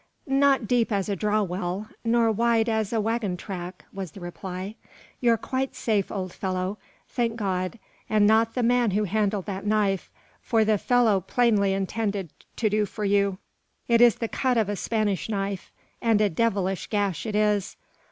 [0.25, 4.73] "Not deep as a draw well, nor wide as a waggon track," was the reply.
[5.19, 7.77] "You're quite safe, old fellow; thank God,
[8.09, 10.09] and not the man who handled that knife,
[10.41, 13.37] for the fellow plainly intended to do for you.
[13.87, 15.71] It is the cut of a Spanish knife,
[16.01, 17.77] and a devilish gash it is.